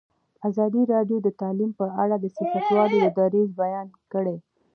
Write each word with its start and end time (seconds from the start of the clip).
ازادي 0.49 0.81
راډیو 0.93 1.17
د 1.23 1.27
تعلیم 1.41 1.71
په 1.79 1.85
اړه 2.03 2.15
د 2.19 2.25
سیاستوالو 2.37 2.97
دریځ 3.17 3.49
بیان 3.63 3.87
کړی. 4.13 4.37